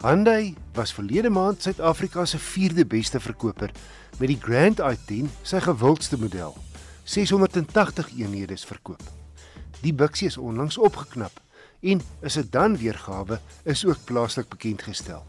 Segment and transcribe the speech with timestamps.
[0.00, 3.68] Hyundai was verlede maand Suid-Afrika se vierde beste verkoper
[4.16, 6.54] met die Grand i10, sy gewildste model.
[7.04, 9.02] 680 eenhede is verkoop.
[9.82, 11.36] Die buksie is onlangs opgeknap
[11.84, 15.20] en 'n sedan weergawe is ook plaaslik bekend gestel.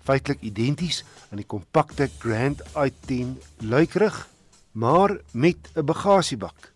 [0.00, 4.28] Feitelik identies aan die kompakte Grand i10 luikerig,
[4.72, 6.72] maar met 'n bagasiebak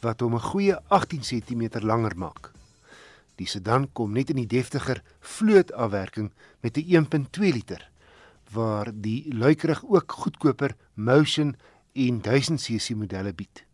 [0.00, 2.57] wat hom 'n goeie 18 cm langer maak.
[3.38, 7.90] Die sedan kom net in die deftiger vlootafwerking met 'n 1.2 liter
[8.50, 11.56] waar die luikerig ook goedkoper Motion
[11.92, 13.64] en 1000cc modelle bied.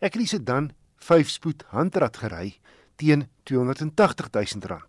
[0.00, 2.58] Ek het die sedan 5-spoed handrat gery
[2.96, 4.80] teen R280 000.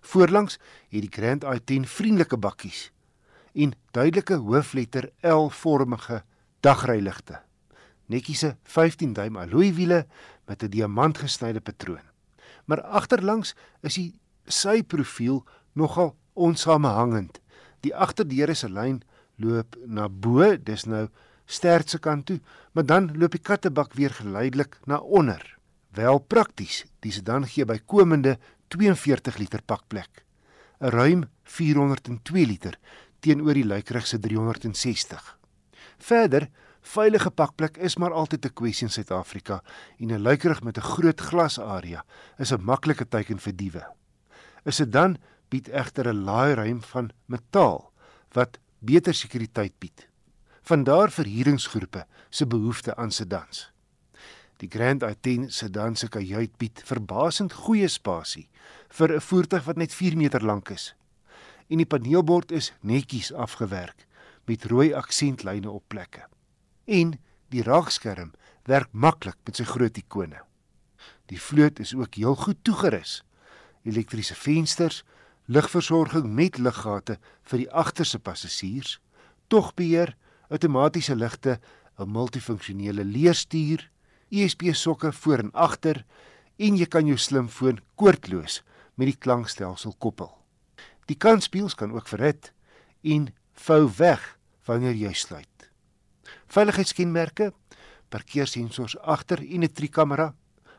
[0.00, 2.90] Voorlangs het die Grand i10 vriendelike bakkies
[3.54, 6.22] en duidelike hoofletter L-vormige
[6.60, 7.40] dagryligte.
[8.06, 10.06] Netjiese 15 duim alloy wiele
[10.46, 12.09] met 'n diamantgesnyde patroon
[12.64, 14.10] maar agterlangs is die
[14.46, 17.40] sy profiel nogal onsamehangend.
[17.80, 19.00] Die agterdeure se lyn
[19.40, 21.08] loop na bo, dis nou
[21.50, 22.40] sterk se kant toe,
[22.72, 25.42] maar dan loop die kattebak weer geleidelik na onder.
[25.96, 28.38] Wel prakties, dis dan gee by komende
[28.70, 30.24] 42 liter pakplek.
[30.80, 32.78] 'n Ruim 402 liter
[33.20, 35.38] teenoor die luikerig se 360.
[35.98, 36.48] Verder
[36.80, 39.62] Veilige pakplek is maar altyd 'n kwessie in Suid-Afrika
[39.98, 42.04] en 'n luikerig met 'n groot glasarea
[42.38, 43.84] is 'n maklike teiken vir diewe.
[44.64, 47.92] 'n Sedan bied egter 'n laairuim van metaal
[48.32, 50.08] wat beter sekuriteit bied.
[50.62, 53.72] Vandaar verhuuringsgroepe se behoefte aan sedans.
[54.56, 58.48] Die Grand i10 sedan se kajuit bied verbasend goeie spasie
[58.88, 60.94] vir 'n voertuig wat net 4 meter lank is.
[61.68, 64.06] En die paneelbord is netjies afgewerk
[64.44, 66.30] met rooi aksentlyne op plekke
[66.90, 67.14] en
[67.54, 68.32] die raakskerm
[68.68, 70.42] werk maklik met sy groot ikone.
[71.30, 73.20] Die vloot is ook heel goed toegerus.
[73.86, 75.04] Elektriese vensters,
[75.46, 77.18] ligversorging met liggate
[77.50, 78.98] vir die agterste passasiers,
[79.50, 80.16] togbeheer,
[80.50, 81.60] outomatiese ligte,
[81.98, 83.90] 'n multifunksionele leerstuur,
[84.30, 86.04] USB sokke voor en agter
[86.56, 88.62] en jy kan jou slimfoon koordloos
[88.94, 90.30] met die klankstelsel koppel.
[91.06, 92.52] Die kanspieels kan ook verhit
[93.02, 95.59] en vou weg wanneer jy sluit
[96.50, 97.52] veiligheidskenmerke,
[98.10, 100.34] parkeersensors agter en 'n trikamera,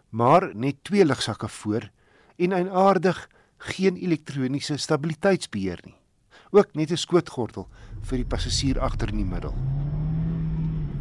[0.10, 1.90] maar net twee ligsakke voor
[2.36, 5.96] en eienaardig geen elektroniese stabiliteitsbeheer nie.
[6.52, 7.68] Ook net 'n skootgordel
[8.02, 9.56] vir die passasier agter in die middel.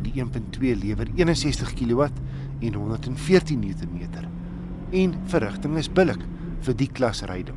[0.03, 2.09] Die 1.2 lewer 61 kW
[2.61, 4.29] en 114 Nm
[4.91, 6.23] en verrigting is billik
[6.61, 7.57] vir die klas ryding.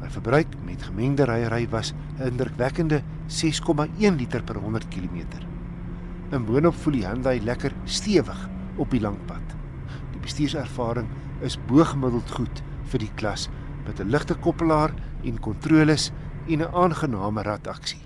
[0.00, 5.57] My verbruik met gemengde ryery was 'n indrukwekkende 6,1 liter per 100 km.
[6.30, 9.56] En boonop voel die Hyundai lekker stewig op die lang pad.
[10.12, 11.08] Die bestuurservaring
[11.40, 12.62] is boogemiddeld goed
[12.92, 13.48] vir die klas
[13.86, 14.92] met 'n ligte koppelaar
[15.24, 16.10] en kontroles
[16.48, 18.02] en 'n aangename rataksie.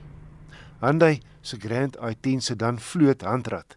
[0.81, 3.77] Hyundai se Grand i10 sedan vloot handrat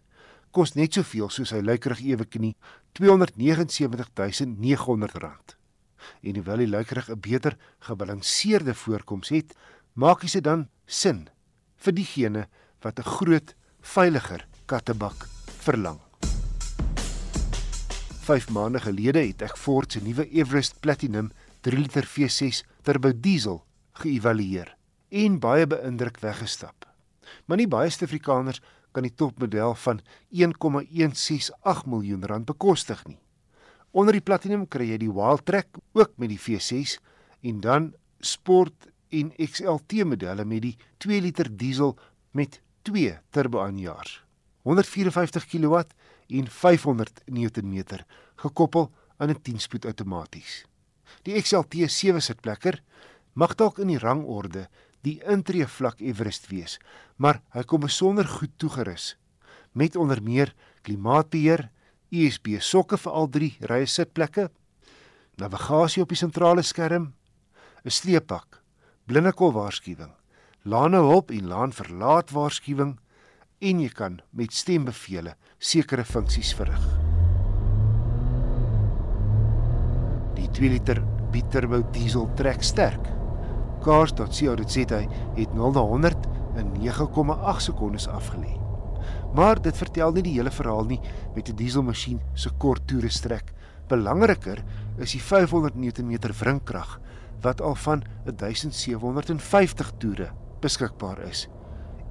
[0.55, 2.55] kos net soveel soos hy luikerig ewe knie
[2.95, 5.55] R279900.
[6.23, 9.55] En hoewel die luikerig 'n beter gebalanseerde voorkoms het,
[9.93, 11.29] maak hy se dan sin
[11.75, 12.47] vir diegene
[12.81, 15.27] wat 'n groot veiliger kattebak
[15.61, 15.99] verlang.
[18.25, 21.29] 5 maande gelede het ek Ford se nuwe Everest Platinum
[21.67, 23.61] 3 liter V6 turbo diesel
[24.01, 24.71] geëvalueer
[25.21, 26.87] en baie beïndruk weggestap.
[27.45, 28.63] Maar nie baie Suid-Afrikaners
[28.95, 30.01] kan die topmodel van
[30.33, 33.19] 1,168 miljoen rand bekostig nie.
[33.93, 36.97] Onder die Platinum kry jy die Wildtrak ook met die V6
[37.45, 40.75] en dan Sport en XLT modelle met die
[41.05, 41.93] 2 liter diesel
[42.33, 44.21] met 2 turbo aanjaars.
[44.65, 45.81] 154 kW
[46.37, 47.83] en 500 Nm
[48.35, 50.65] gekoppel aan 'n 10-spoed outomaties.
[51.23, 52.81] Die XLT 7 sitplekker
[53.33, 54.69] mag dalk in die rangorde
[55.01, 56.79] die intree vlak Everest wees,
[57.17, 59.15] maar hy kom besonder goed toegerus
[59.75, 61.69] met onder meer klimaatbeheer,
[62.09, 64.49] USB sokke vir al drie rye sitplekke,
[65.35, 67.13] navigasie op die sentrale skerm,
[67.83, 68.61] 'n sleeppak,
[69.05, 69.51] blindekol
[70.65, 72.95] waarskuwing laane hulp en laan verlaat waarskuwing
[73.61, 76.85] en jy kan met stembevele sekere funksies verrig.
[80.35, 81.01] Die 2 liter
[81.31, 83.11] biturbo diesel trek sterk.
[83.85, 85.01] Cars.co.za
[85.35, 86.25] het 0 na 100
[86.57, 88.55] in 9,8 sekondes afgelê.
[89.37, 91.01] Maar dit vertel nie die hele verhaal nie
[91.35, 93.53] met 'n dieselmasjien se kort toere strek.
[93.87, 94.63] Belangriker
[94.97, 96.99] is die 500 Nm wrinkrag
[97.41, 100.31] wat al van 1750 toere
[100.65, 101.45] beskikbaar is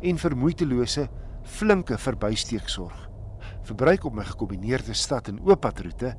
[0.05, 1.09] en vir moeitelose
[1.57, 2.97] flinke verbysteek sorg.
[3.65, 6.15] Verbruik op my gekombineerde stad en ooppadroete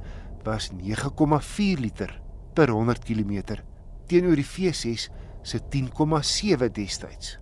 [0.45, 2.11] was 9,4 liter
[2.57, 3.61] per 100 km
[4.09, 5.07] teenoor die V6
[5.45, 7.37] se 10,7 destyds.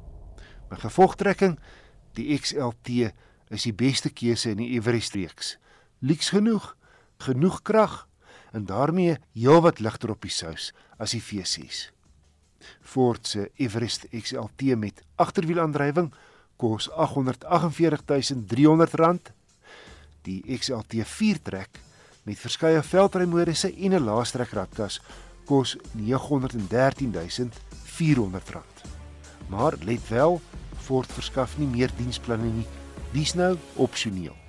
[0.72, 1.57] My gevolgtrekking,
[2.18, 3.12] die XLT
[3.54, 5.57] is die beste keuse in die Everest reeks.
[6.04, 6.74] Lyks genoeg,
[7.24, 8.04] genoeg krag
[8.54, 11.90] en daarmee heelwat ligter op die sous as die V6.
[12.81, 16.13] Ford se Everest XLT met agterwielaandrywing
[16.56, 19.31] kos R848300.
[20.24, 21.80] Die XLT 4-trek
[22.24, 25.01] met verskeie veldrymodusse en 'n laastrek ratkas
[25.45, 28.83] kos R913400.
[29.48, 30.42] Maar let wel,
[30.77, 32.68] Ford verskaf nie meer diensplanne nie.
[33.12, 34.43] Dis nou opsioneel.